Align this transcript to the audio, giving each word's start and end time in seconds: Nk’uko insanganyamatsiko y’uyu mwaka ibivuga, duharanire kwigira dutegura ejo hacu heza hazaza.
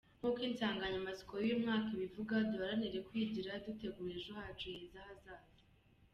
Nk’uko 0.19 0.39
insanganyamatsiko 0.49 1.33
y’uyu 1.37 1.61
mwaka 1.63 1.87
ibivuga, 1.95 2.35
duharanire 2.49 2.99
kwigira 3.07 3.61
dutegura 3.65 4.13
ejo 4.19 4.31
hacu 4.39 4.65
heza 4.75 4.99
hazaza. 5.07 5.59